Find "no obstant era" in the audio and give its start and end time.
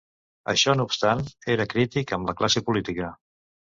0.77-1.69